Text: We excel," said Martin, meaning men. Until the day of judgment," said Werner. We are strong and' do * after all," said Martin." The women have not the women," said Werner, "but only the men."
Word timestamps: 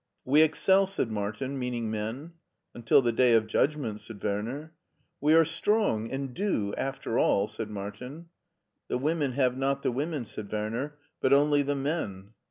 We 0.25 0.41
excel," 0.41 0.87
said 0.87 1.11
Martin, 1.11 1.59
meaning 1.59 1.91
men. 1.91 2.33
Until 2.73 3.03
the 3.03 3.11
day 3.11 3.33
of 3.33 3.45
judgment," 3.45 4.01
said 4.01 4.19
Werner. 4.23 4.73
We 5.19 5.35
are 5.35 5.45
strong 5.45 6.09
and' 6.09 6.33
do 6.33 6.73
* 6.75 6.75
after 6.75 7.19
all," 7.19 7.45
said 7.45 7.69
Martin." 7.69 8.29
The 8.89 8.97
women 8.97 9.33
have 9.33 9.55
not 9.55 9.83
the 9.83 9.91
women," 9.91 10.25
said 10.25 10.51
Werner, 10.51 10.97
"but 11.21 11.33
only 11.33 11.61
the 11.61 11.75
men." 11.75 12.33